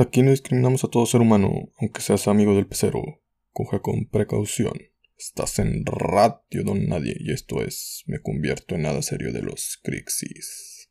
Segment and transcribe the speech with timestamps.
[0.00, 3.02] Aquí no discriminamos a todo ser humano, aunque seas amigo del pecero.
[3.52, 4.74] Coja con precaución.
[5.16, 9.80] Estás en Radio Don Nadie y esto es Me convierto en nada serio de los
[9.82, 10.88] Crixis.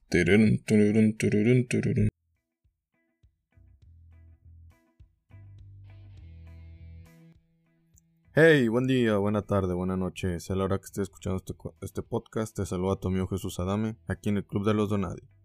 [8.35, 10.41] Hey, buen día, buena tarde, buena noche.
[10.41, 13.95] Sea la hora que estés escuchando este, este podcast, te saluda tu amigo Jesús Adame,
[14.07, 15.36] aquí en el Club de los Donadi.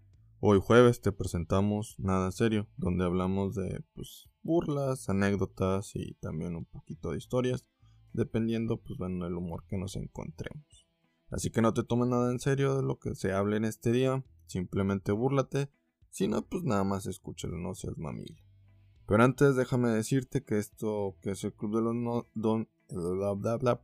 [0.45, 6.65] Hoy jueves te presentamos Nada Serio, donde hablamos de pues, burlas, anécdotas y también un
[6.65, 7.65] poquito de historias,
[8.13, 10.89] dependiendo pues bueno del humor que nos encontremos.
[11.31, 13.93] Así que no te tomes nada en serio de lo que se hable en este
[13.93, 15.71] día, simplemente búrlate,
[16.11, 18.43] si no pues nada más escúchalo, no seas mamil.
[19.07, 22.69] Pero antes déjame decirte que esto que es el club de los don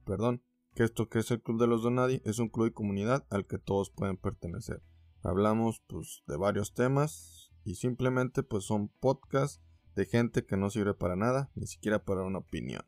[0.05, 0.43] perdón,
[0.75, 3.47] que esto que es el club de los donadi es un club y comunidad al
[3.47, 4.83] que todos pueden pertenecer.
[5.23, 9.61] Hablamos pues de varios temas y simplemente pues son podcasts
[9.95, 12.83] de gente que no sirve para nada, ni siquiera para una opinión.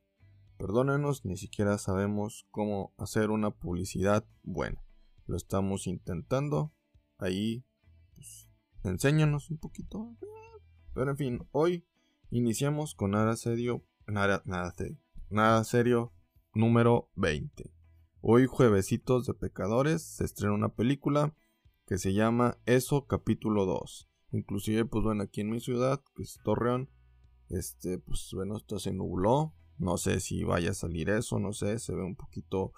[0.58, 4.84] Perdónenos, ni siquiera sabemos cómo hacer una publicidad buena.
[5.26, 6.72] Lo estamos intentando.
[7.18, 7.64] Ahí,
[8.14, 8.50] pues,
[8.84, 10.16] enséñanos un poquito.
[10.94, 11.86] Pero en fin, hoy
[12.30, 14.98] iniciamos con nada serio, nada, nada serio,
[15.30, 16.12] nada serio
[16.52, 17.72] número 20.
[18.20, 21.34] Hoy juevesitos de pecadores se estrena una película
[21.90, 24.08] que se llama Eso capítulo 2.
[24.30, 26.88] Inclusive, pues bueno, aquí en mi ciudad, que es Torreón,
[27.48, 29.56] este, pues bueno, esto se nubló.
[29.76, 32.72] No sé si vaya a salir eso, no sé, se ve un poquito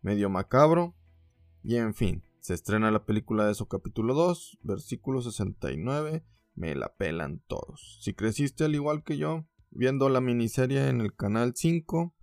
[0.00, 0.96] medio macabro.
[1.62, 6.24] Y en fin, se estrena la película de Eso capítulo 2, versículo 69.
[6.56, 8.00] Me la pelan todos.
[8.02, 12.16] Si creciste al igual que yo, viendo la miniserie en el canal 5,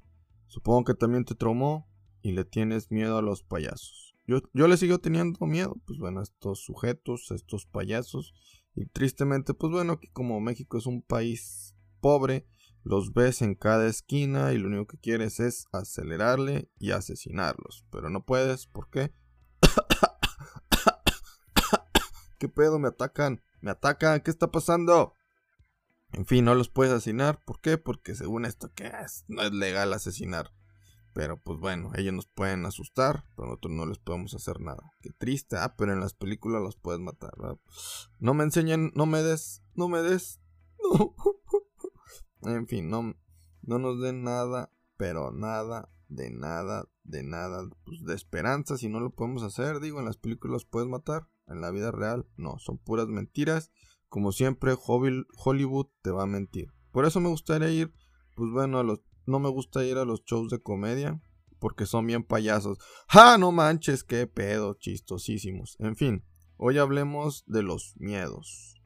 [0.47, 1.87] supongo que también te traumó
[2.21, 4.12] y le tienes miedo a los payasos.
[4.25, 8.33] Yo, le sigo teniendo miedo, pues bueno, a estos sujetos, a estos payasos.
[8.73, 12.47] Y tristemente, pues bueno, que como México es un país pobre,
[12.83, 17.85] los ves en cada esquina y lo único que quieres es acelerarle y asesinarlos.
[17.91, 19.13] Pero no puedes, ¿por qué?
[22.39, 22.79] ¿Qué pedo?
[22.79, 25.15] Me atacan, me atacan, ¿qué está pasando?
[26.13, 27.77] En fin, no los puedes asesinar, ¿por qué?
[27.77, 30.53] Porque según esto que es, no es legal asesinar
[31.13, 34.91] pero pues bueno, ellos nos pueden asustar, pero nosotros no les podemos hacer nada.
[35.01, 37.31] Qué triste, ah, pero en las películas los puedes matar,
[38.19, 40.41] No me enseñen, no me des, no me des,
[40.81, 41.15] no.
[42.51, 43.15] en fin, no,
[43.61, 48.99] no nos den nada, pero nada, de nada, de nada, pues de esperanza si no
[48.99, 49.79] lo podemos hacer.
[49.79, 53.71] Digo, en las películas los puedes matar, en la vida real no, son puras mentiras.
[54.09, 56.71] Como siempre, Hollywood te va a mentir.
[56.91, 57.93] Por eso me gustaría ir,
[58.35, 61.21] pues bueno, a los no me gusta ir a los shows de comedia
[61.63, 62.77] porque son bien payasos.
[63.07, 63.37] ¡Ja!
[63.37, 65.77] No manches, qué pedo, chistosísimos.
[65.79, 66.25] En fin,
[66.57, 68.81] hoy hablemos de los miedos.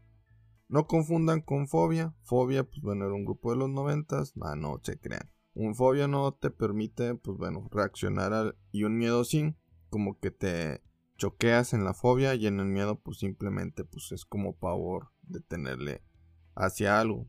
[0.68, 2.14] No confundan con fobia.
[2.24, 4.34] Fobia, pues bueno, era un grupo de los noventas.
[4.42, 5.32] Ah, no se crean.
[5.56, 8.56] Un fobia no te permite, pues bueno, reaccionar al...
[8.72, 9.56] y un miedo sí,
[9.90, 10.84] como que te
[11.18, 15.40] choqueas en la fobia y en el miedo, pues simplemente, pues es como pavor de
[15.40, 16.04] tenerle
[16.54, 17.28] hacia algo.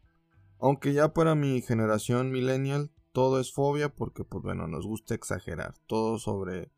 [0.59, 5.75] Aunque ya para mi generación millennial todo es fobia porque pues bueno, nos gusta exagerar.
[5.89, 6.71] Todo sobre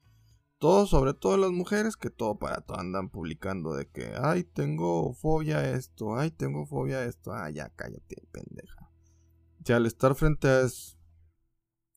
[0.58, 5.12] todo sobre todo las mujeres que todo para todo andan publicando de que ay, tengo
[5.12, 7.34] fobia esto, ay, tengo fobia esto.
[7.34, 8.90] Ah, ya cállate, pendeja.
[9.66, 10.66] Si al estar frente a,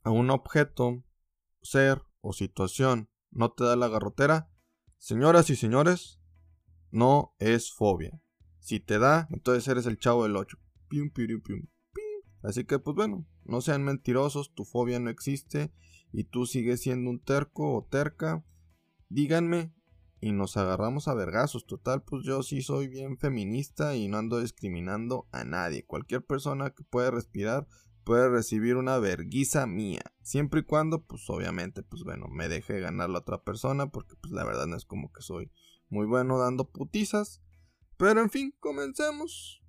[0.04, 1.06] a un objeto,
[1.62, 4.50] ser o situación no te da la garrotera,
[4.98, 6.20] señoras y señores,
[6.92, 8.22] no es fobia.
[8.60, 10.58] Si te da, entonces eres el chavo del 8.
[10.90, 11.62] Pium, pium, pium.
[12.42, 15.72] Así que pues bueno, no sean mentirosos, tu fobia no existe
[16.12, 18.46] y tú sigues siendo un terco o terca.
[19.10, 19.74] Díganme
[20.22, 21.66] y nos agarramos a vergazos.
[21.66, 25.86] Total, pues yo sí soy bien feminista y no ando discriminando a nadie.
[25.86, 27.68] Cualquier persona que pueda respirar
[28.04, 30.02] puede recibir una verguiza mía.
[30.22, 34.32] Siempre y cuando, pues obviamente, pues bueno, me deje ganar la otra persona porque pues
[34.32, 35.52] la verdad no es como que soy
[35.90, 37.42] muy bueno dando putizas.
[37.98, 39.63] Pero en fin, comencemos.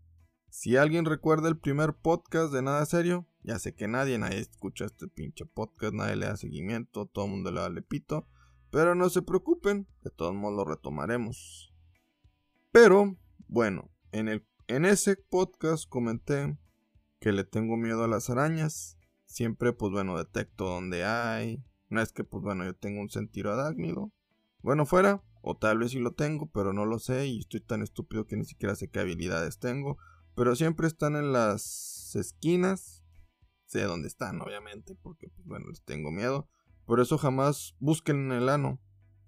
[0.57, 4.85] Si alguien recuerda el primer podcast de Nada Serio, ya sé que nadie, nadie escucha
[4.85, 8.29] este pinche podcast, nadie le da seguimiento, todo el mundo le da lepito.
[8.71, 11.75] Pero no se preocupen, de todos modos lo retomaremos.
[12.71, 13.17] Pero,
[13.49, 16.57] bueno, en, el, en ese podcast comenté
[17.19, 18.97] que le tengo miedo a las arañas.
[19.27, 21.65] Siempre, pues bueno, detecto donde hay.
[21.89, 24.13] No es que, pues bueno, yo tengo un sentido adácnido.
[24.63, 27.83] Bueno, fuera, o tal vez sí lo tengo, pero no lo sé y estoy tan
[27.83, 29.99] estúpido que ni siquiera sé qué habilidades tengo.
[30.35, 33.05] Pero siempre están en las esquinas.
[33.67, 36.49] Sé dónde están, obviamente, porque, pues, bueno, les tengo miedo.
[36.85, 38.81] Por eso jamás busquen en el ano.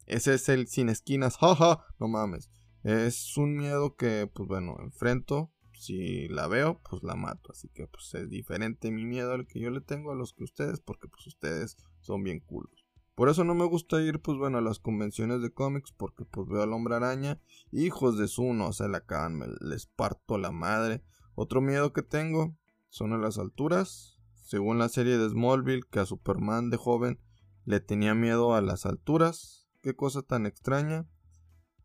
[0.06, 1.36] Ese es el sin esquinas.
[1.40, 2.50] Jaja, no mames.
[2.82, 7.52] Es un miedo que, pues bueno, enfrento si la veo, pues la mato.
[7.52, 10.44] Así que pues es diferente mi miedo al que yo le tengo a los que
[10.44, 12.85] ustedes, porque pues ustedes son bien culos.
[13.16, 16.46] Por eso no me gusta ir, pues bueno, a las convenciones de cómics, porque pues
[16.48, 17.40] veo al hombre araña,
[17.72, 21.02] hijos de su no se la acaban, me les parto la madre.
[21.34, 22.58] Otro miedo que tengo
[22.90, 24.20] son a las alturas.
[24.34, 27.18] Según la serie de Smallville, que a Superman de joven
[27.64, 29.66] le tenía miedo a las alturas.
[29.82, 31.08] Qué cosa tan extraña.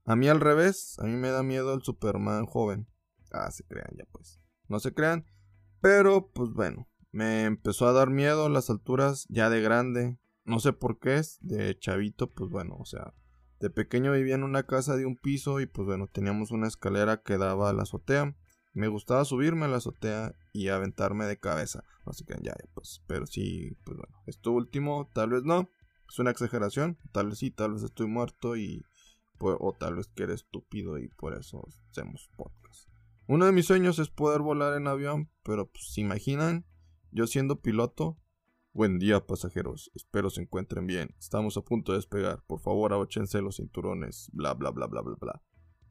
[0.04, 2.88] A mí al revés, a mí me da miedo el Superman joven.
[3.32, 4.42] Ah, se crean ya pues.
[4.68, 5.26] No se crean.
[5.80, 10.20] Pero pues bueno, me empezó a dar miedo las alturas ya de grande.
[10.44, 11.38] No sé por qué es.
[11.42, 13.14] De chavito, pues bueno, o sea,
[13.60, 17.22] de pequeño vivía en una casa de un piso y pues bueno, teníamos una escalera
[17.22, 18.36] que daba a la azotea.
[18.74, 21.84] Me gustaba subirme a la azotea y aventarme de cabeza.
[22.12, 25.70] Sé qué, ya, pues, pero sí, pues bueno, esto último, tal vez no.
[26.10, 28.84] Es una exageración, tal vez sí, tal vez estoy muerto y
[29.40, 32.90] o tal vez que eres estúpido y por eso hacemos podcast.
[33.28, 36.66] Uno de mis sueños es poder volar en avión, pero pues se imaginan,
[37.12, 38.18] yo siendo piloto.
[38.74, 41.14] Buen día pasajeros, espero se encuentren bien.
[41.20, 45.18] Estamos a punto de despegar, por favor abóchense los cinturones, bla bla bla bla bla
[45.20, 45.44] bla.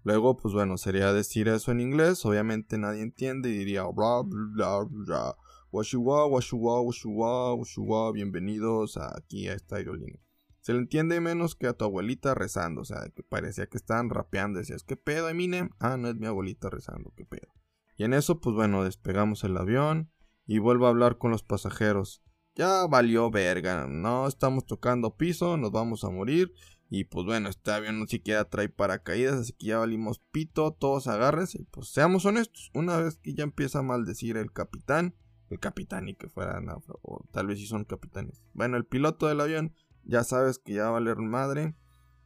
[0.03, 4.87] Luego, pues bueno, sería decir eso en inglés, obviamente nadie entiende y diría bla bla
[4.89, 5.37] bla.
[5.71, 10.23] Washiwa, washiwa, washiwa, washiwa, bienvenidos aquí a esta aerolínea.
[10.61, 12.81] Se le entiende menos que a tu abuelita rezando.
[12.81, 14.59] O sea, que parecía que estaban rapeando.
[14.59, 15.69] Decías, ¿qué pedo, Eminem?
[15.79, 17.53] Ah, no es mi abuelita rezando, qué pedo.
[17.97, 20.11] Y en eso, pues bueno, despegamos el avión
[20.47, 22.23] y vuelvo a hablar con los pasajeros.
[22.55, 26.53] Ya valió verga, no estamos tocando piso, nos vamos a morir.
[26.93, 31.07] Y pues bueno, este avión no siquiera trae paracaídas, así que ya valimos pito, todos
[31.07, 31.63] agárrense.
[31.63, 35.15] Y pues seamos honestos, una vez que ya empieza a maldecir el capitán,
[35.51, 36.61] el capitán y que fuera,
[37.03, 38.43] o tal vez sí son capitanes.
[38.55, 41.77] Bueno, el piloto del avión ya sabes que ya va a valer madre.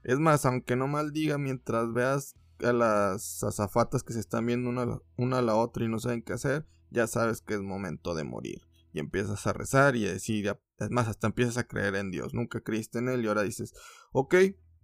[0.03, 4.99] Es más, aunque no maldiga, mientras veas a las azafatas que se están viendo una,
[5.17, 8.25] una a la otra y no saben qué hacer, ya sabes que es momento de
[8.25, 8.63] morir.
[8.95, 12.33] Y empiezas a rezar y a decir, es más, hasta empiezas a creer en Dios.
[12.33, 13.75] Nunca creíste en Él y ahora dices,
[14.13, 14.35] ok,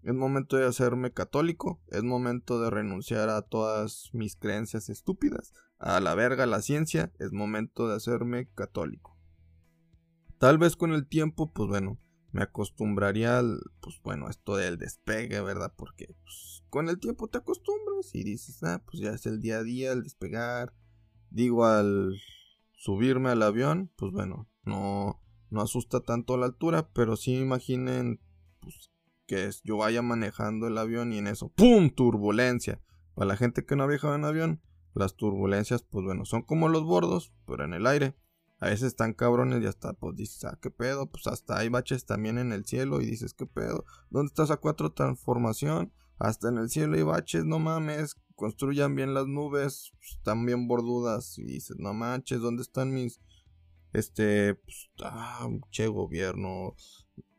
[0.03, 6.01] es momento de hacerme católico, es momento de renunciar a todas mis creencias estúpidas, a
[6.01, 9.17] la verga la ciencia, es momento de hacerme católico.
[10.39, 11.99] Tal vez con el tiempo, pues bueno,
[12.33, 15.73] me acostumbraría al, pues bueno, esto del despegue, ¿verdad?
[15.77, 19.59] Porque pues, con el tiempo te acostumbras y dices, ah, pues ya es el día
[19.59, 20.73] a día, el despegar.
[21.31, 22.17] Digo, al
[22.81, 28.23] subirme al avión, pues bueno, no, no asusta tanto la altura, pero sí imaginen,
[28.61, 28.91] pues,
[29.27, 31.91] que yo vaya manejando el avión y en eso, ¡pum!
[31.91, 32.81] Turbulencia.
[33.15, 34.62] Para la gente que no ha viajado en avión,
[34.94, 38.17] las turbulencias, pues bueno, son como los bordos, pero en el aire.
[38.61, 42.06] A veces están cabrones y hasta pues dices, ah, qué pedo, pues hasta hay baches
[42.06, 45.93] también en el cielo y dices, qué pedo, ¿dónde está esa cuatro transformación?
[46.19, 50.67] Hasta en el cielo hay baches, no mames, construyan bien las nubes, pues, están bien
[50.67, 53.21] bordudas y dices, no manches, ¿dónde están mis,
[53.93, 56.75] este, pues, ah, che gobierno,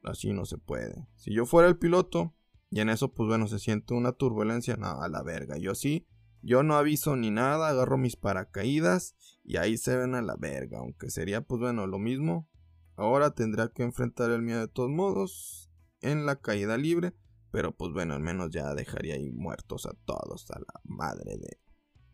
[0.03, 1.07] así no se puede.
[1.15, 2.35] Si yo fuera el piloto
[2.69, 6.07] y en eso, pues bueno, se siente una turbulencia, no, a la verga, yo sí
[6.43, 10.79] yo no aviso ni nada, agarro mis paracaídas y ahí se ven a la verga.
[10.79, 12.49] Aunque sería pues bueno lo mismo.
[12.95, 15.71] Ahora tendrá que enfrentar el miedo de todos modos
[16.01, 17.13] en la caída libre.
[17.51, 21.59] Pero pues bueno, al menos ya dejaría ahí muertos a todos, a la madre de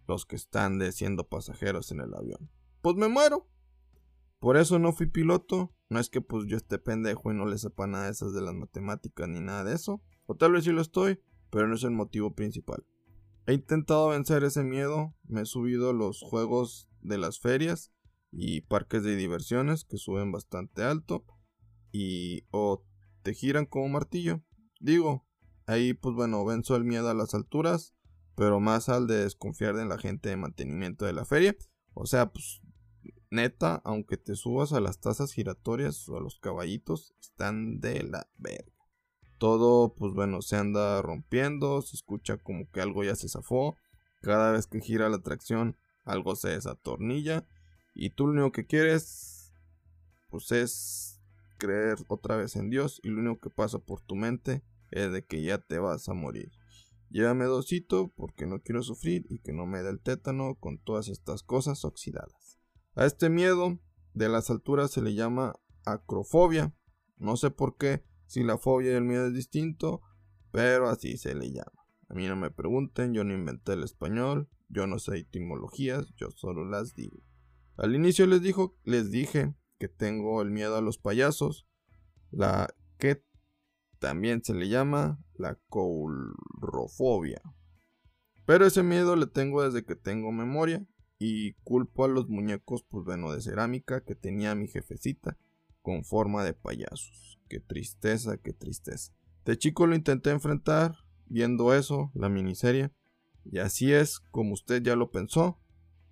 [0.08, 2.50] los que están siendo pasajeros en el avión.
[2.82, 3.48] Pues me muero.
[4.39, 5.74] Por eso no fui piloto.
[5.89, 8.41] No es que pues yo esté pendejo y no le sepa nada de esas de
[8.41, 10.01] las matemáticas ni nada de eso.
[10.25, 12.86] O tal vez sí lo estoy, pero no es el motivo principal.
[13.46, 17.94] He intentado vencer ese miedo, me he subido los juegos de las ferias
[18.32, 21.25] y parques de diversiones que suben bastante alto
[21.94, 22.84] y o
[23.24, 24.44] te giran como martillo.
[24.79, 25.26] Digo,
[25.67, 27.93] ahí pues bueno, venzo el miedo a las alturas,
[28.36, 31.55] pero más al de desconfiar de la gente de mantenimiento de la feria.
[31.93, 32.62] O sea, pues
[33.29, 38.27] neta, aunque te subas a las tazas giratorias o a los caballitos, están de la
[38.38, 38.77] verga
[39.38, 43.77] todo, pues bueno, se anda rompiendo, se escucha como que algo ya se zafó.
[44.21, 47.47] Cada vez que gira la tracción, algo se desatornilla.
[47.93, 49.53] Y tú lo único que quieres,
[50.29, 51.19] pues es
[51.57, 53.00] creer otra vez en Dios.
[53.03, 56.13] Y lo único que pasa por tu mente es de que ya te vas a
[56.13, 56.51] morir.
[57.10, 61.08] Llévame dosito porque no quiero sufrir y que no me dé el tétano con todas
[61.08, 62.60] estas cosas oxidadas.
[62.96, 63.79] A este miedo
[64.13, 65.53] de las alturas se le llama
[65.86, 66.75] acrofobia.
[67.17, 70.01] No sé por qué, si la fobia y el miedo es distinto,
[70.51, 71.72] pero así se le llama.
[72.10, 76.32] A mí no me pregunten, yo no inventé el español, yo no sé etimologías, yo
[76.32, 77.17] solo las digo.
[77.77, 81.67] Al inicio les, dijo, les dije que tengo el miedo a los payasos,
[82.32, 82.67] la
[84.00, 87.42] también se le llama la coulrofobia.
[88.46, 90.86] Pero ese miedo le tengo desde que tengo memoria.
[91.20, 95.36] y culpo a los muñecos, pues bueno, de cerámica que tenía mi jefecita
[95.82, 97.39] con forma de payasos.
[97.50, 99.13] Qué tristeza, qué tristeza.
[99.44, 102.92] De chico lo intenté enfrentar, viendo eso, la miniserie,
[103.51, 105.60] y así es, como usted ya lo pensó,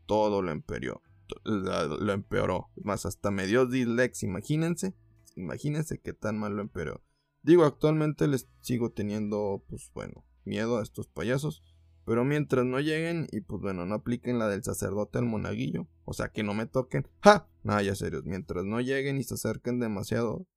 [0.06, 1.02] todo lo empeoró.
[1.44, 2.70] Lo empeoró.
[2.78, 4.96] Más, hasta me dio dislexia, imagínense.
[5.36, 7.04] Imagínense qué tan mal lo empeoró.
[7.46, 11.62] Digo, actualmente les sigo teniendo, pues bueno, miedo a estos payasos.
[12.04, 15.88] Pero mientras no lleguen y pues bueno, no apliquen la del sacerdote al monaguillo.
[16.06, 17.08] O sea, que no me toquen.
[17.22, 17.48] ¡Ja!
[17.62, 18.26] Nada, ya serios.
[18.26, 20.48] Mientras no lleguen y se acerquen demasiado.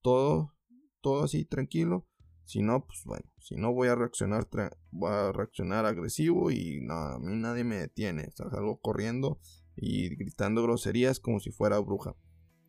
[0.00, 0.54] Todo,
[1.02, 2.06] todo así tranquilo.
[2.44, 4.48] Si no, pues bueno, si no voy a reaccionar,
[4.90, 8.30] voy a reaccionar agresivo y no, a mí nadie me detiene.
[8.32, 9.38] salgo corriendo
[9.76, 12.16] y gritando groserías como si fuera bruja.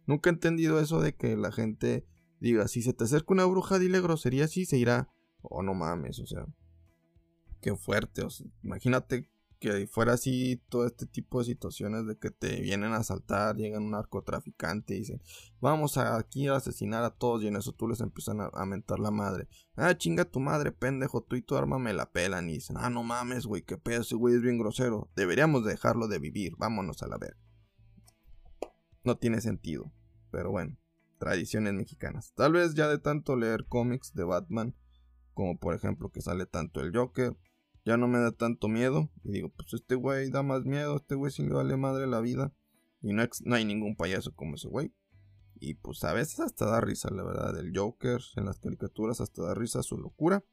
[0.05, 2.05] Nunca he entendido eso de que la gente
[2.39, 5.10] diga, si se te acerca una bruja, dile groserías y se irá.
[5.41, 6.46] Oh, no mames, o sea,
[7.62, 8.24] qué fuerte.
[8.63, 9.29] imagínate
[9.60, 13.84] que fuera así todo este tipo de situaciones de que te vienen a asaltar, llegan
[13.84, 15.22] un narcotraficante y dicen,
[15.60, 19.00] vamos a aquí a asesinar a todos y en eso tú les empiezan a, mentar
[19.00, 19.50] la madre.
[19.75, 22.89] Ah, chinga tu madre, pendejo, tú y tu arma me la pelan y dicen, ah,
[22.89, 27.03] no mames, güey, qué pedo, ese güey es bien grosero, deberíamos dejarlo de vivir, vámonos
[27.03, 27.36] a la ver.
[29.03, 29.91] No tiene sentido,
[30.31, 30.77] pero bueno,
[31.20, 32.34] tradiciones mexicanas.
[32.34, 34.76] Tal vez ya de tanto leer cómics de Batman,
[35.34, 37.38] como por ejemplo que sale tanto el Joker,
[37.86, 39.12] ya no me da tanto miedo.
[39.24, 42.22] Y digo, pues este güey da más miedo, este güey sí le vale madre la
[42.22, 42.54] vida.
[43.02, 43.24] Y no,
[43.56, 44.94] hay ningún payaso como ese güey.
[45.56, 47.58] Y pues a veces hasta da risa, la verdad.
[47.60, 50.44] El Joker en las caricaturas hasta da risa su locura.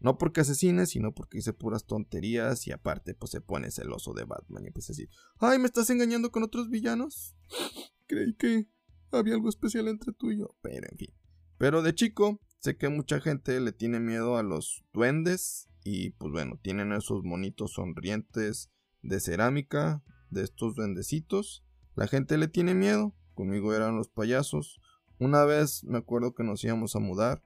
[0.00, 4.24] No porque asesine, sino porque dice puras tonterías y aparte pues se pone celoso de
[4.24, 7.34] Batman y empieza a decir, ay, ¿me estás engañando con otros villanos?
[8.06, 8.68] Creí que
[9.12, 10.56] había algo especial entre tú y yo.
[10.62, 11.14] Pero en fin.
[11.58, 16.32] Pero de chico, sé que mucha gente le tiene miedo a los duendes, y pues
[16.32, 18.70] bueno, tienen esos monitos sonrientes
[19.02, 21.64] de cerámica, de estos duendecitos.
[21.94, 23.14] La gente le tiene miedo.
[23.34, 24.80] Conmigo eran los payasos.
[25.18, 27.42] Una vez me acuerdo que nos íbamos a mudar.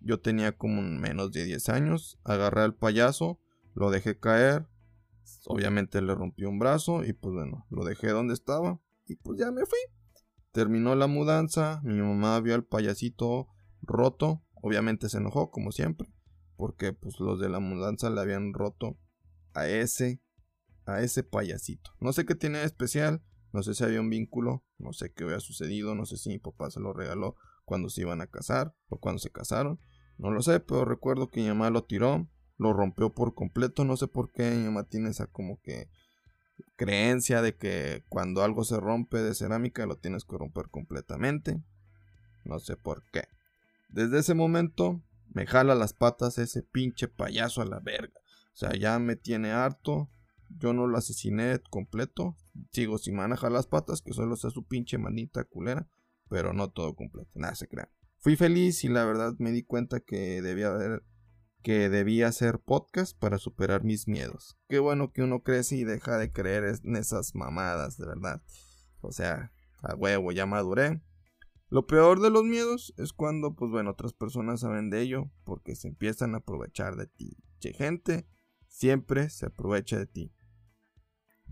[0.00, 2.18] Yo tenía como menos de 10 años.
[2.24, 3.40] Agarré al payaso,
[3.74, 4.66] lo dejé caer.
[5.46, 9.50] Obviamente le rompí un brazo y pues bueno, lo dejé donde estaba y pues ya
[9.50, 9.78] me fui.
[10.56, 13.48] Terminó la mudanza, mi mamá vio al payasito
[13.82, 16.08] roto, obviamente se enojó como siempre
[16.56, 18.98] porque pues los de la mudanza le habían roto
[19.52, 20.22] a ese
[20.86, 21.90] a ese payasito.
[22.00, 23.22] No sé qué tiene de especial,
[23.52, 26.38] no sé si había un vínculo, no sé qué había sucedido, no sé si mi
[26.38, 27.36] papá se lo regaló
[27.66, 29.78] cuando se iban a casar o cuando se casaron,
[30.16, 33.98] no lo sé, pero recuerdo que mi mamá lo tiró, lo rompió por completo, no
[33.98, 35.90] sé por qué mi mamá tiene esa como que
[36.76, 41.62] creencia de que cuando algo se rompe de cerámica lo tienes que romper completamente.
[42.44, 43.24] No sé por qué.
[43.88, 48.18] Desde ese momento me jala las patas ese pinche payaso a la verga.
[48.54, 50.10] O sea, ya me tiene harto.
[50.48, 52.36] Yo no lo asesiné completo.
[52.72, 55.88] Sigo sin manejar las patas, que solo sea su pinche manita culera.
[56.28, 57.30] Pero no todo completo.
[57.34, 57.90] Nada se crea.
[58.18, 61.02] Fui feliz y la verdad me di cuenta que debía haber
[61.66, 64.56] que debía hacer podcast para superar mis miedos.
[64.68, 68.40] Qué bueno que uno crece y deja de creer en esas mamadas, de verdad.
[69.00, 69.50] O sea,
[69.82, 71.02] a huevo, ya maduré.
[71.68, 75.74] Lo peor de los miedos es cuando, pues bueno, otras personas saben de ello porque
[75.74, 77.36] se empiezan a aprovechar de ti.
[77.58, 78.28] Che, gente
[78.68, 80.32] siempre se aprovecha de ti.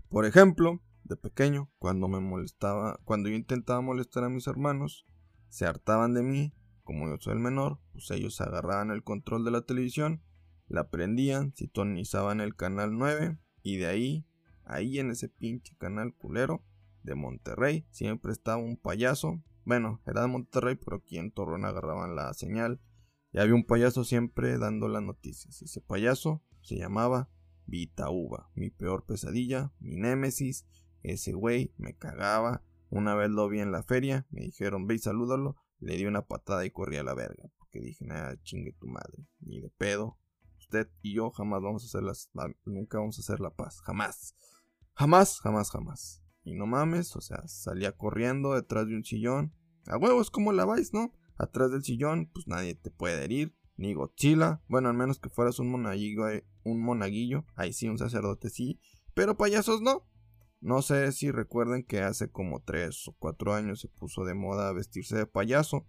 [0.07, 5.05] Por ejemplo, de pequeño, cuando me molestaba, cuando yo intentaba molestar a mis hermanos,
[5.49, 6.53] se hartaban de mí,
[6.85, 10.23] como yo soy el menor, pues ellos agarraban el control de la televisión,
[10.69, 14.25] la prendían, sintonizaban el canal 9 y de ahí,
[14.63, 16.63] ahí en ese pinche canal culero
[17.03, 22.15] de Monterrey, siempre estaba un payaso bueno, era de Monterrey, pero aquí en Torreón agarraban
[22.15, 22.79] la señal.
[23.31, 25.61] Y había un payaso siempre dando las noticias.
[25.61, 27.29] Ese payaso se llamaba
[27.65, 28.51] Vitauba.
[28.53, 30.67] Mi peor pesadilla, mi némesis.
[31.01, 32.63] Ese güey me cagaba.
[32.91, 35.57] Una vez lo vi en la feria, me dijeron ve y salúdalo.
[35.85, 37.43] Le di una patada y corrí a la verga.
[37.59, 39.27] Porque dije, nada, chingue tu madre.
[39.39, 40.17] Ni de pedo.
[40.57, 42.31] Usted y yo jamás vamos a hacer las.
[42.65, 43.81] Nunca vamos a hacer la paz.
[43.81, 44.33] Jamás.
[44.95, 46.23] Jamás, jamás, jamás.
[46.43, 49.53] Y no mames, o sea, salía corriendo detrás de un sillón.
[49.85, 51.13] A huevos, como la vais, ¿no?
[51.37, 53.55] Atrás del sillón, pues nadie te puede herir.
[53.77, 54.63] Ni Godzilla.
[54.67, 57.45] Bueno, al menos que fueras un monaguillo, eh, un monaguillo.
[57.55, 58.79] Ahí sí, un sacerdote sí.
[59.13, 60.07] Pero payasos no.
[60.61, 64.71] No sé si recuerden que hace como 3 o 4 años se puso de moda
[64.73, 65.87] vestirse de payaso.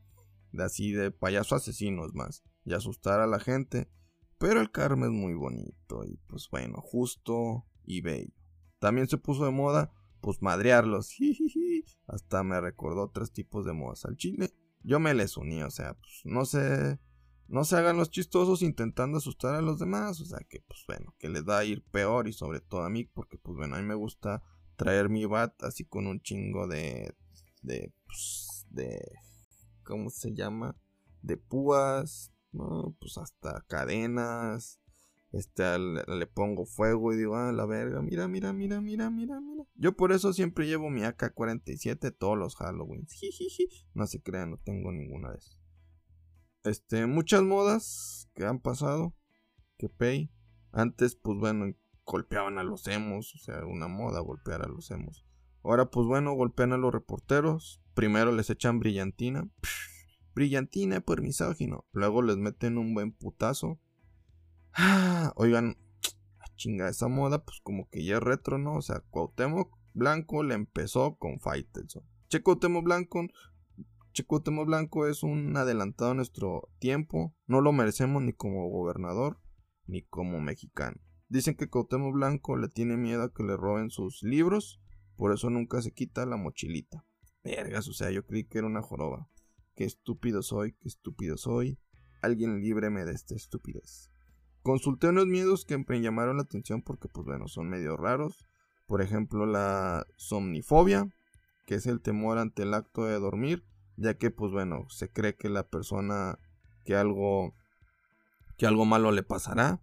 [0.52, 2.42] De así de payaso asesinos más.
[2.64, 3.88] Y asustar a la gente.
[4.38, 6.04] Pero el karma es muy bonito.
[6.04, 8.32] Y pues bueno, justo y bello.
[8.78, 11.14] También se puso de moda pues madrearlos.
[12.06, 14.52] Hasta me recordó tres tipos de modas al chile.
[14.82, 17.00] Yo me les uní, o sea, pues no se,
[17.48, 21.14] no se hagan los chistosos intentando asustar a los demás, o sea que pues bueno,
[21.18, 23.80] que les da a ir peor y sobre todo a mí, porque pues bueno, a
[23.80, 24.42] mí me gusta
[24.76, 27.14] traer mi bat así con un chingo de,
[27.62, 29.00] de, pues, de,
[29.84, 30.76] ¿cómo se llama?
[31.22, 32.94] De púas, ¿no?
[33.00, 34.80] Pues hasta cadenas,
[35.32, 39.64] este, le, pongo fuego y digo, ah, la verga, mira, mira, mira, mira, mira, mira.
[39.74, 43.06] Yo por eso siempre llevo mi AK-47 todos los Halloween.
[43.94, 45.58] No se crean, no tengo ninguna de esas.
[46.64, 49.14] Este, muchas modas que han pasado.
[49.78, 50.30] Que pay.
[50.72, 51.74] Antes, pues bueno,
[52.06, 53.34] golpeaban a los emos.
[53.34, 55.26] O sea, una moda golpear a los emos.
[55.62, 57.82] Ahora, pues bueno, golpean a los reporteros.
[57.92, 59.50] Primero les echan brillantina.
[60.34, 61.84] brillantina por misógino.
[61.92, 63.78] Luego les meten un buen putazo
[64.78, 65.78] Ah, oigan,
[66.56, 68.74] chinga, esa moda, pues como que ya es retro, ¿no?
[68.76, 72.02] O sea, Cuauhtémoc Blanco le empezó con Faitelson.
[72.28, 73.26] Che Cuauhtémoc Blanco,
[74.12, 77.34] che Cuauhtémoc Blanco es un adelantado a nuestro tiempo.
[77.46, 79.40] No lo merecemos ni como gobernador,
[79.86, 81.00] ni como mexicano.
[81.28, 84.80] Dicen que Cuauhtémoc Blanco le tiene miedo a que le roben sus libros,
[85.16, 87.04] por eso nunca se quita la mochilita.
[87.42, 89.28] Vergas, o sea, yo creí que era una joroba.
[89.74, 91.78] Qué estúpido soy, qué estúpido soy.
[92.22, 94.10] Alguien líbreme de esta estupidez.
[94.62, 98.46] Consulté unos miedos que me llamaron la atención porque, pues bueno, son medio raros.
[98.86, 101.08] Por ejemplo, la somnifobia,
[101.66, 103.64] que es el temor ante el acto de dormir,
[103.96, 106.38] ya que, pues bueno, se cree que la persona
[106.84, 107.52] que algo
[108.56, 109.82] que algo malo le pasará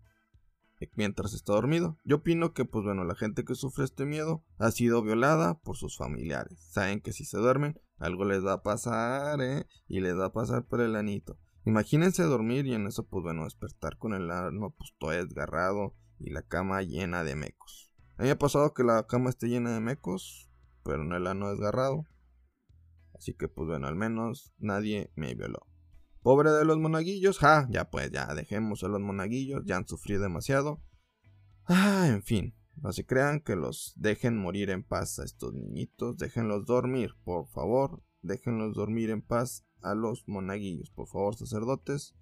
[0.96, 1.98] mientras está dormido.
[2.04, 5.78] Yo opino que, pues bueno, la gente que sufre este miedo ha sido violada por
[5.78, 6.60] sus familiares.
[6.72, 9.66] Saben que si se duermen, algo les va a pasar, ¿eh?
[9.88, 11.38] Y les va a pasar por el anito.
[11.66, 16.32] Imagínense dormir y en eso, pues bueno, despertar con el ano pues todo desgarrado y
[16.32, 17.92] la cama llena de mecos.
[18.18, 20.50] Me ha pasado que la cama esté llena de mecos,
[20.84, 22.06] pero no el ano desgarrado.
[23.16, 25.66] Así que, pues bueno, al menos nadie me violó.
[26.24, 30.24] Pobre de los monaguillos, ja, ya pues, ya dejemos a los monaguillos, ya han sufrido
[30.24, 30.82] demasiado.
[31.66, 36.18] Ah, en fin, no se crean que los dejen morir en paz a estos niñitos,
[36.18, 40.90] déjenlos dormir, por favor, déjenlos dormir en paz a los monaguillos.
[40.90, 42.16] Por favor, sacerdotes,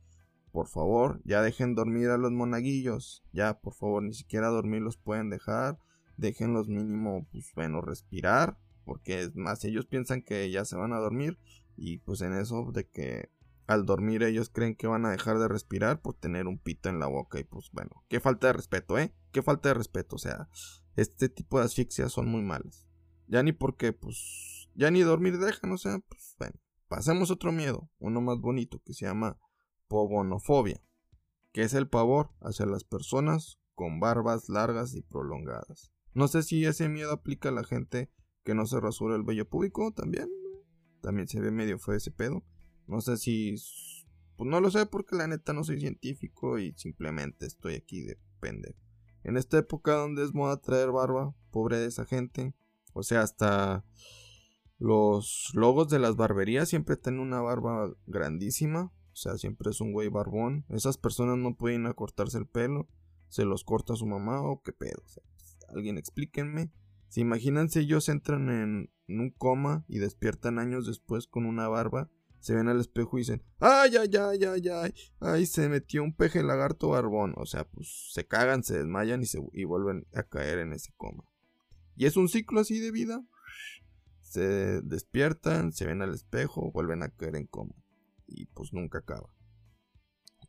[0.52, 3.24] por favor, ya dejen dormir a los monaguillos.
[3.32, 5.80] Ya, por favor, ni siquiera dormir los pueden dejar.
[6.18, 8.58] Déjenlos mínimo, pues bueno, respirar.
[8.84, 11.38] Porque es más, ellos piensan que ya se van a dormir.
[11.78, 13.30] Y pues en eso de que
[13.72, 17.00] al dormir ellos creen que van a dejar de respirar por tener un pito en
[17.00, 17.40] la boca.
[17.40, 19.16] Y pues bueno, qué falta de respeto, ¿eh?
[19.32, 20.16] Qué falta de respeto.
[20.16, 20.50] O sea,
[20.96, 22.88] este tipo de asfixias son muy malas.
[23.28, 26.60] Ya ni porque, pues, ya ni dormir dejan, o sea, pues bueno.
[26.90, 29.40] Pasemos otro miedo, uno más bonito, que se llama
[29.88, 30.84] pogonofobia,
[31.54, 35.94] que es el pavor hacia las personas con barbas largas y prolongadas.
[36.14, 38.12] No sé si ese miedo aplica a la gente
[38.44, 40.30] que no se rasura el vello público también.
[41.02, 42.44] También se ve medio feo ese pedo.
[42.88, 43.56] No sé si...
[44.38, 48.18] Pues no lo sé porque la neta no soy científico y simplemente estoy aquí de.
[49.24, 52.56] En esta época donde es moda traer barba, pobre de esa gente.
[52.94, 53.86] O sea, hasta
[54.80, 58.92] los logos de las barberías siempre tienen una barba grandísima.
[59.14, 60.66] O sea, siempre es un güey barbón.
[60.70, 62.88] Esas personas no pueden acortarse el pelo.
[63.30, 65.02] Se los corta su mamá o qué pedo.
[65.06, 65.24] O sea,
[65.70, 66.72] alguien explíquenme.
[67.08, 72.10] Si imagínense ellos entran en, un coma y despiertan años después con una barba.
[72.42, 76.14] Se ven al espejo y dicen, ay, ay, ay, ay, ay, ay, se metió un
[76.14, 77.34] peje lagarto barbón.
[77.38, 80.92] O sea, pues se cagan, se desmayan y, se, y vuelven a caer en ese
[80.98, 81.24] coma.
[81.96, 83.24] Y es un ciclo así de vida
[84.32, 87.76] se despiertan, se ven al espejo, vuelven a caer en coma.
[88.28, 89.30] Y pues nunca acaba.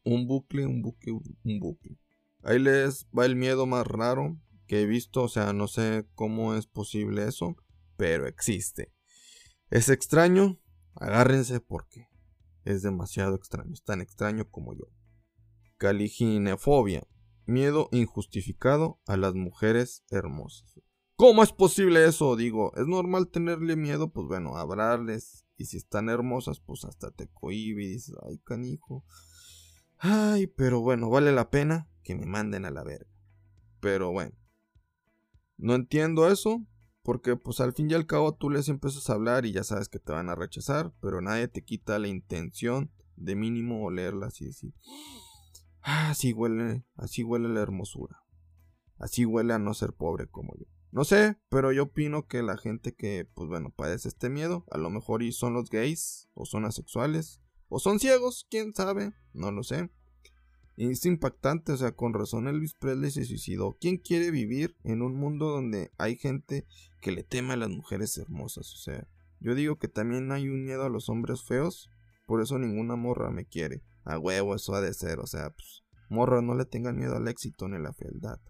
[0.05, 1.99] Un bucle, un bucle, un bucle.
[2.45, 5.25] Ahí les va el miedo más raro que he visto.
[5.25, 7.57] O sea, no sé cómo es posible eso,
[7.97, 8.93] pero existe.
[9.69, 10.61] Es extraño,
[10.95, 12.09] agárrense porque
[12.65, 13.73] es demasiado extraño.
[13.73, 14.85] Es tan extraño como yo.
[15.77, 17.07] Caliginefobia.
[17.45, 20.81] Miedo injustificado a las mujeres hermosas.
[21.17, 22.37] ¿Cómo es posible eso?
[22.37, 25.45] Digo, es normal tenerle miedo, pues bueno, hablarles.
[25.57, 29.05] Y si están hermosas, pues hasta te cohibe y dices, ay, canijo.
[29.99, 33.11] Ay, pero bueno, vale la pena que me manden a la verga.
[33.81, 34.37] Pero bueno.
[35.59, 36.67] No entiendo eso,
[37.03, 39.89] porque pues al fin y al cabo tú les empiezas a hablar y ya sabes
[39.89, 44.47] que te van a rechazar, pero nadie te quita la intención de mínimo olerlas y
[44.47, 44.75] decir,
[45.83, 48.23] ah, así huele, así huele la hermosura.
[48.99, 50.67] Así huele a no ser pobre como yo.
[50.93, 54.79] No sé, pero yo opino que la gente que, pues bueno, padece este miedo, a
[54.79, 59.51] lo mejor y son los gays, o son asexuales, o son ciegos, quién sabe, no
[59.51, 59.91] lo sé.
[60.77, 63.77] Es impactante, o sea, con razón Elvis Presley se suicidó.
[63.81, 66.67] ¿Quién quiere vivir en un mundo donde hay gente
[67.01, 68.73] que le teme a las mujeres hermosas?
[68.73, 69.07] O sea,
[69.41, 71.91] yo digo que también hay un miedo a los hombres feos,
[72.27, 73.83] por eso ninguna morra me quiere.
[74.05, 77.29] A huevo, eso ha de ser, o sea, pues, morra no le tengan miedo al
[77.29, 78.41] éxito ni a la fealdad.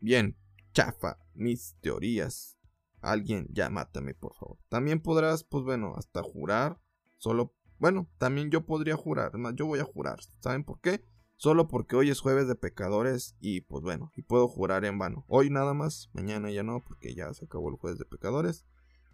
[0.00, 0.36] Bien,
[0.72, 2.56] chafa mis teorías.
[3.00, 4.58] Alguien ya mátame, por favor.
[4.68, 6.80] También podrás, pues bueno, hasta jurar.
[7.18, 9.32] Solo, bueno, también yo podría jurar.
[9.54, 10.20] Yo voy a jurar.
[10.40, 11.04] ¿Saben por qué?
[11.36, 15.24] Solo porque hoy es jueves de pecadores y pues bueno, y puedo jurar en vano.
[15.28, 18.64] Hoy nada más, mañana ya no, porque ya se acabó el jueves de pecadores.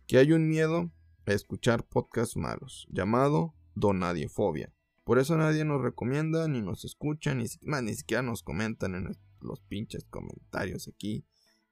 [0.06, 0.92] Que hay un miedo
[1.26, 4.72] a escuchar podcasts malos, llamado Donadiefobia.
[5.04, 9.18] Por eso nadie nos recomienda, ni nos escucha, ni, más, ni siquiera nos comentan en
[9.40, 11.26] los pinches comentarios aquí,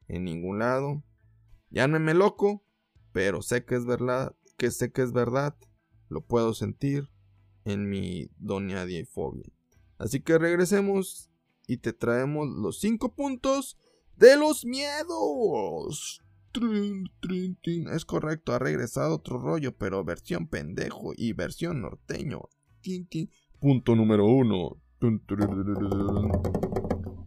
[0.08, 1.04] en ningún lado.
[1.70, 2.64] Llámeme loco,
[3.12, 5.56] pero sé que es verdad, que sé que es verdad,
[6.10, 7.08] lo puedo sentir
[7.64, 9.50] en mi Donadiefobia.
[9.96, 11.30] Así que regresemos
[11.66, 13.78] y te traemos los 5 puntos
[14.16, 16.20] de los miedos.
[17.92, 22.42] Es correcto, ha regresado otro rollo, pero versión pendejo y versión norteño.
[23.60, 24.82] Punto número 1.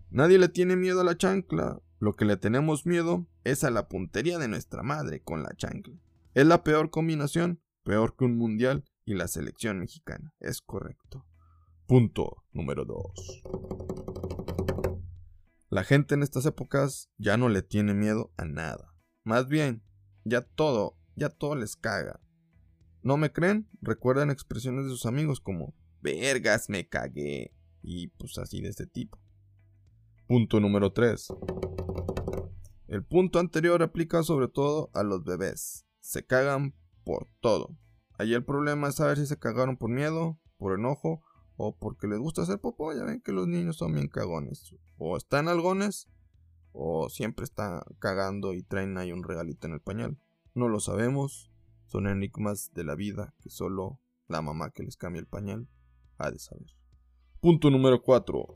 [0.10, 1.82] Nadie le tiene miedo a la chancla.
[2.00, 5.96] Lo que le tenemos miedo es a la puntería de nuestra madre con la chancla.
[6.34, 10.34] Es la peor combinación, peor que un mundial y la selección mexicana.
[10.40, 11.26] Es correcto.
[11.86, 13.44] Punto número 2.
[15.70, 18.96] La gente en estas épocas ya no le tiene miedo a nada.
[19.24, 19.84] Más bien,
[20.24, 22.20] ya todo, ya todo les caga.
[23.02, 23.70] ¿No me creen?
[23.82, 29.20] Recuerdan expresiones de sus amigos como vergas, me cagué y pues así de este tipo.
[30.28, 31.28] Punto número 3.
[32.88, 35.86] El punto anterior aplica sobre todo a los bebés.
[36.00, 37.78] Se cagan por todo.
[38.18, 41.22] Allí el problema es saber si se cagaron por miedo, por enojo
[41.56, 42.94] o porque les gusta hacer popó.
[42.94, 44.76] Ya ven que los niños son bien cagones.
[44.98, 46.08] O están algones
[46.72, 50.18] o siempre están cagando y traen ahí un regalito en el pañal.
[50.54, 51.52] No lo sabemos.
[51.88, 55.68] Son enigmas de la vida que solo la mamá que les cambia el pañal
[56.18, 56.68] ha de saber.
[57.40, 58.48] Punto número 4.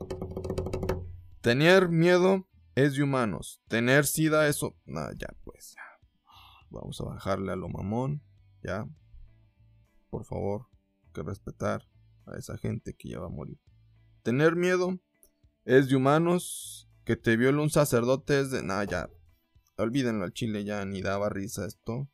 [1.40, 3.60] Tener miedo es de humanos.
[3.68, 4.76] Tener sida, eso.
[4.86, 5.76] Nada, ya pues.
[6.70, 8.22] Vamos a bajarle a lo mamón.
[8.62, 8.88] Ya.
[10.10, 10.66] Por favor,
[11.12, 11.88] que respetar
[12.26, 13.58] a esa gente que ya va a morir.
[14.22, 14.98] Tener miedo
[15.64, 16.88] es de humanos.
[17.04, 18.62] Que te viola un sacerdote es de.
[18.62, 19.10] Nada, ya.
[19.76, 22.08] Olvídenlo al chile, ya ni daba risa esto.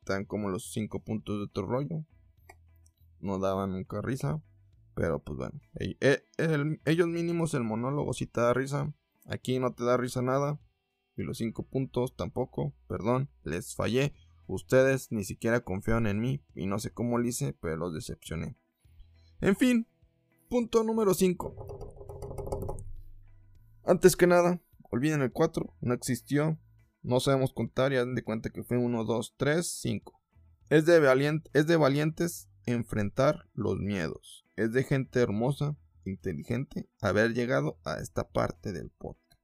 [0.00, 2.04] Están como los cinco puntos de otro rollo.
[3.20, 4.42] No daban nunca risa.
[4.94, 5.60] Pero pues bueno.
[5.78, 6.24] Eh,
[6.84, 8.92] ellos mínimos el monólogo si te da risa.
[9.26, 10.58] Aquí no te da risa nada.
[11.16, 12.74] Y los cinco puntos tampoco.
[12.88, 14.14] Perdón, les fallé.
[14.46, 16.44] Ustedes ni siquiera confiaron en mí.
[16.54, 18.56] Y no sé cómo lo hice, pero los decepcioné.
[19.40, 19.86] En fin,
[20.48, 22.82] punto número 5.
[23.84, 26.58] Antes que nada, olviden el 4, no existió.
[27.02, 30.20] No sabemos contar y den de cuenta que fue 1, 2, 3, 5.
[30.70, 34.46] Es de, es de valientes enfrentar los miedos.
[34.56, 39.42] Es de gente hermosa, inteligente, haber llegado a esta parte del podcast.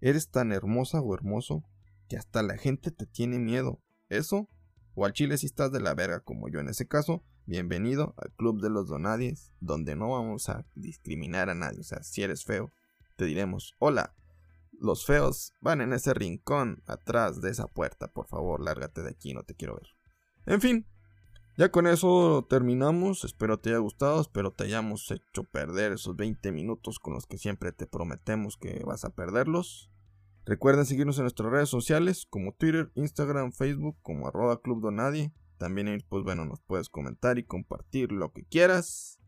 [0.00, 1.64] Eres tan hermosa o hermoso
[2.08, 3.82] que hasta la gente te tiene miedo.
[4.08, 4.48] Eso,
[4.94, 8.32] o al chile si estás de la verga como yo en ese caso, Bienvenido al
[8.32, 11.78] Club de los Donadies, donde no vamos a discriminar a nadie.
[11.78, 12.72] O sea, si eres feo,
[13.14, 14.16] te diremos, hola,
[14.72, 18.08] los feos van en ese rincón atrás de esa puerta.
[18.08, 19.86] Por favor, lárgate de aquí, no te quiero ver.
[20.44, 20.86] En fin,
[21.56, 23.22] ya con eso terminamos.
[23.22, 27.38] Espero te haya gustado, espero te hayamos hecho perder esos 20 minutos con los que
[27.38, 29.88] siempre te prometemos que vas a perderlos.
[30.46, 35.32] Recuerden seguirnos en nuestras redes sociales como Twitter, Instagram, Facebook como arroba Club Donadie.
[35.58, 39.18] También, pues bueno, nos puedes comentar y compartir lo que quieras.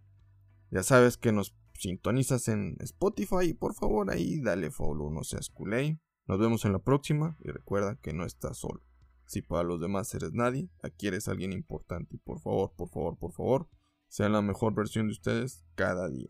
[0.70, 5.98] Ya sabes que nos sintonizas en Spotify por favor ahí dale follow, no seas culé.
[6.28, 8.84] Nos vemos en la próxima y recuerda que no estás solo.
[9.26, 13.18] Si para los demás eres nadie, aquí eres alguien importante y por favor, por favor,
[13.18, 13.68] por favor,
[14.06, 16.28] sean la mejor versión de ustedes cada día.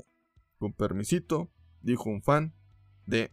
[0.57, 1.51] Con permisito,
[1.83, 2.55] dijo un fan
[3.07, 3.33] de